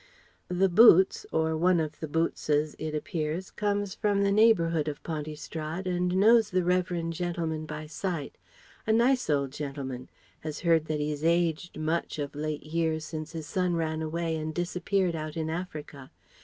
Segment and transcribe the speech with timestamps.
[0.47, 5.85] The "boots" or one of the "bootses," it appears, comes from the neighbourhood of Pontystrad
[5.85, 8.35] and knows the reverend gentleman by sight
[8.87, 10.09] a nice old gentleman
[10.39, 14.55] has heard that he's aged much of late years since his son ran away and
[14.55, 16.09] disappeared out in Africa.